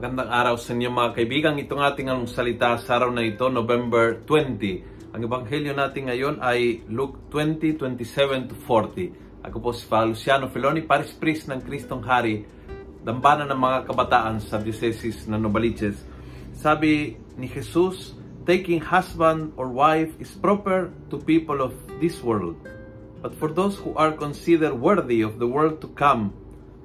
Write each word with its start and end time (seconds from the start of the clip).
Magandang 0.00 0.32
araw 0.32 0.56
sa 0.56 0.72
inyo 0.72 0.88
mga 0.96 1.12
kaibigan. 1.12 1.60
Itong 1.60 1.84
ating 1.84 2.08
ang 2.08 2.24
salita 2.24 2.72
sa 2.80 2.96
araw 2.96 3.12
na 3.12 3.20
ito, 3.20 3.52
November 3.52 4.24
20. 4.24 5.12
Ang 5.12 5.20
ebanghelyo 5.28 5.76
natin 5.76 6.08
ngayon 6.08 6.40
ay 6.40 6.88
Luke 6.88 7.28
20, 7.28 7.76
27 7.76 8.48
to 8.48 8.56
40. 8.64 9.44
Ako 9.44 9.60
po 9.60 9.76
si 9.76 9.84
Father 9.84 10.16
Luciano 10.16 10.48
Feloni, 10.48 10.88
Paris 10.88 11.12
Priest 11.12 11.52
ng 11.52 11.60
Kristong 11.60 12.00
Hari, 12.00 12.48
dambana 13.04 13.44
ng 13.44 13.60
mga 13.60 13.78
kabataan 13.92 14.40
sa 14.40 14.56
Diocese 14.56 15.28
na 15.28 15.36
Novaliches. 15.36 16.00
Sabi 16.56 17.20
ni 17.36 17.44
Jesus, 17.44 18.16
taking 18.48 18.80
husband 18.80 19.52
or 19.60 19.68
wife 19.68 20.16
is 20.16 20.32
proper 20.32 20.88
to 21.12 21.20
people 21.20 21.60
of 21.60 21.76
this 22.00 22.24
world. 22.24 22.56
But 23.20 23.36
for 23.36 23.52
those 23.52 23.76
who 23.76 23.92
are 24.00 24.16
considered 24.16 24.80
worthy 24.80 25.20
of 25.20 25.36
the 25.36 25.44
world 25.44 25.84
to 25.84 25.92
come 25.92 26.32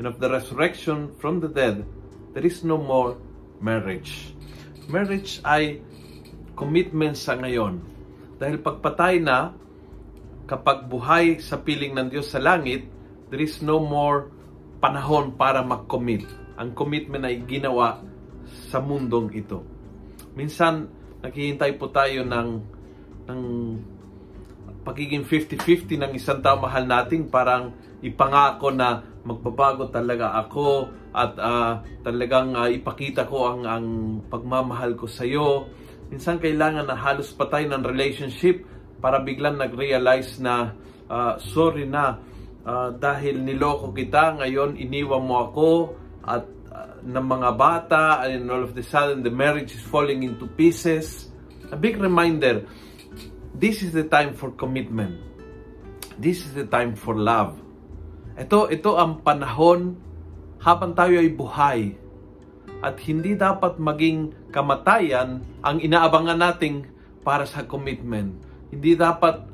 and 0.00 0.08
of 0.08 0.16
the 0.16 0.32
resurrection 0.32 1.12
from 1.20 1.44
the 1.44 1.52
dead, 1.52 1.84
there 2.32 2.44
is 2.44 2.64
no 2.64 2.80
more 2.80 3.16
marriage. 3.62 4.34
Marriage 4.90 5.38
ay 5.46 5.80
commitment 6.58 7.16
sa 7.16 7.38
ngayon. 7.38 7.80
Dahil 8.36 8.58
pagpatay 8.58 9.22
na, 9.22 9.54
kapag 10.44 10.90
buhay 10.90 11.38
sa 11.38 11.62
piling 11.62 11.94
ng 11.94 12.08
Diyos 12.10 12.28
sa 12.28 12.42
langit, 12.42 12.84
there 13.30 13.40
is 13.40 13.62
no 13.62 13.80
more 13.80 14.28
panahon 14.82 15.38
para 15.38 15.62
mag-commit. 15.62 16.26
Ang 16.58 16.74
commitment 16.74 17.22
ay 17.22 17.46
ginawa 17.46 18.02
sa 18.68 18.82
mundong 18.82 19.30
ito. 19.32 19.62
Minsan, 20.34 20.90
naghihintay 21.22 21.78
po 21.78 21.88
tayo 21.94 22.26
ng, 22.26 22.48
ng 23.30 23.40
pagiging 24.82 25.22
50-50 25.22 26.02
ng 26.02 26.12
isang 26.18 26.42
tao 26.42 26.58
mahal 26.58 26.82
nating 26.82 27.30
parang 27.30 27.70
ipangako 28.02 28.74
na 28.74 29.11
magbabago 29.22 29.86
talaga 29.90 30.34
ako 30.34 30.90
at 31.14 31.32
uh, 31.38 31.72
talagang 32.02 32.58
uh, 32.58 32.66
ipakita 32.66 33.26
ko 33.30 33.54
ang 33.54 33.60
ang 33.66 33.86
pagmamahal 34.26 34.98
ko 34.98 35.06
sa 35.06 35.22
iyo. 35.22 35.70
Minsan 36.10 36.42
kailangan 36.42 36.90
na 36.90 36.98
halos 36.98 37.30
patay 37.32 37.64
ng 37.70 37.82
relationship 37.86 38.66
para 38.98 39.22
biglang 39.22 39.58
nag-realize 39.58 40.42
na 40.42 40.74
uh, 41.06 41.38
sorry 41.38 41.86
na 41.86 42.18
uh, 42.66 42.90
dahil 42.94 43.42
niloko 43.42 43.94
kita 43.94 44.38
ngayon 44.42 44.78
iniwan 44.78 45.22
mo 45.22 45.34
ako 45.50 45.70
at 46.26 46.44
uh, 46.70 46.98
ng 47.02 47.26
mga 47.26 47.50
bata 47.58 48.04
and 48.26 48.46
all 48.50 48.62
of 48.62 48.74
the 48.74 48.84
sudden 48.84 49.22
the 49.22 49.32
marriage 49.32 49.74
is 49.74 49.82
falling 49.86 50.26
into 50.26 50.46
pieces. 50.58 51.30
A 51.72 51.78
big 51.78 51.96
reminder, 51.96 52.68
this 53.54 53.80
is 53.80 53.94
the 53.94 54.04
time 54.04 54.34
for 54.34 54.52
commitment. 54.52 55.18
This 56.20 56.44
is 56.44 56.52
the 56.52 56.68
time 56.68 56.92
for 56.98 57.16
love. 57.16 57.56
Ito, 58.32 58.72
ito 58.72 58.96
ang 58.96 59.20
panahon 59.20 59.96
habang 60.62 60.96
tayo 60.96 61.20
ay 61.20 61.28
buhay. 61.32 61.80
At 62.82 62.98
hindi 63.04 63.38
dapat 63.38 63.78
maging 63.78 64.50
kamatayan 64.50 65.44
ang 65.62 65.78
inaabangan 65.78 66.38
nating 66.38 66.88
para 67.22 67.46
sa 67.46 67.62
commitment. 67.62 68.34
Hindi 68.72 68.98
dapat 68.98 69.46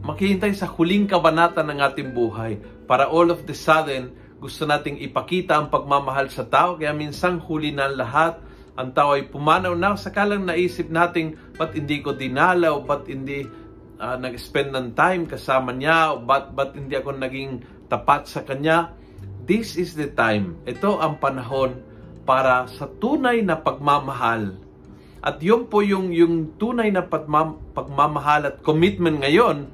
maghihintay 0.00 0.52
sa 0.54 0.70
huling 0.70 1.10
kabanata 1.10 1.60
ng 1.66 1.78
ating 1.82 2.14
buhay 2.14 2.60
para 2.86 3.10
all 3.10 3.28
of 3.28 3.44
the 3.44 3.56
sudden 3.56 4.14
gusto 4.36 4.68
nating 4.68 5.00
ipakita 5.00 5.56
ang 5.56 5.72
pagmamahal 5.72 6.28
sa 6.28 6.44
tao. 6.44 6.76
Kaya 6.76 6.92
minsan 6.92 7.40
huli 7.40 7.72
na 7.72 7.88
lahat, 7.88 8.40
ang 8.76 8.92
tao 8.92 9.16
ay 9.16 9.32
pumanaw 9.32 9.72
na. 9.72 9.96
Sakalang 9.96 10.44
naisip 10.44 10.92
nating, 10.92 11.56
ba't 11.56 11.72
hindi 11.72 12.04
ko 12.04 12.12
dinalaw, 12.12 12.84
ba't 12.84 13.08
hindi 13.08 13.48
uh, 13.96 14.16
nag-spend 14.20 14.76
ng 14.76 14.88
time 14.92 15.24
kasama 15.24 15.72
niya, 15.72 16.20
ba't, 16.20 16.52
ba't 16.52 16.76
hindi 16.76 16.92
ako 16.94 17.16
naging 17.16 17.64
tapat 17.86 18.26
sa 18.30 18.42
Kanya. 18.42 18.92
This 19.46 19.78
is 19.78 19.94
the 19.94 20.10
time. 20.10 20.58
Ito 20.66 20.98
ang 20.98 21.22
panahon 21.22 21.78
para 22.26 22.66
sa 22.66 22.90
tunay 22.90 23.40
na 23.46 23.54
pagmamahal. 23.54 24.58
At 25.22 25.38
yun 25.42 25.70
po 25.70 25.82
yung, 25.82 26.10
yung 26.10 26.58
tunay 26.58 26.90
na 26.90 27.06
pagmam, 27.06 27.58
pagmamahal 27.74 28.50
at 28.50 28.56
commitment 28.62 29.22
ngayon, 29.22 29.70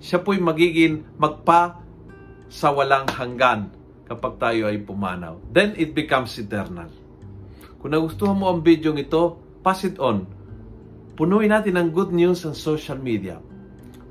siya 0.00 0.20
po'y 0.24 0.40
magiging 0.40 1.04
magpa 1.20 1.80
sa 2.48 2.72
walang 2.72 3.08
hanggan 3.12 3.72
kapag 4.08 4.40
tayo 4.40 4.72
ay 4.72 4.80
pumanaw. 4.80 5.38
Then 5.52 5.76
it 5.76 5.92
becomes 5.92 6.34
eternal. 6.40 6.88
Kung 7.80 7.92
nagustuhan 7.96 8.36
mo 8.36 8.52
ang 8.52 8.60
video 8.60 8.92
ito, 8.96 9.40
pass 9.60 9.84
it 9.84 10.00
on. 10.00 10.24
Punuin 11.16 11.52
natin 11.52 11.76
ang 11.76 11.92
good 11.92 12.12
news 12.12 12.44
sa 12.44 12.56
social 12.56 12.96
media. 12.96 13.40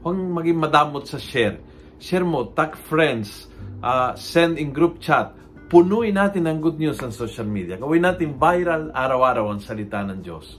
Huwag 0.06 0.16
maging 0.16 0.58
madamot 0.62 1.10
sa 1.10 1.18
share 1.18 1.60
share 2.00 2.26
mo, 2.26 2.52
tag 2.56 2.76
friends, 2.76 3.52
uh, 3.84 4.16
send 4.16 4.58
in 4.58 4.72
group 4.72 5.04
chat. 5.04 5.36
Punuin 5.70 6.18
natin 6.18 6.50
ang 6.50 6.58
good 6.58 6.82
news 6.82 6.98
sa 6.98 7.14
social 7.14 7.46
media. 7.46 7.78
Gawin 7.78 8.02
natin 8.02 8.42
viral 8.42 8.90
araw-araw 8.90 9.54
ang 9.54 9.62
salita 9.62 10.02
ng 10.02 10.26
Diyos. 10.26 10.58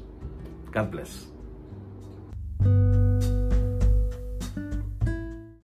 God 0.71 0.87
bless. 0.95 1.30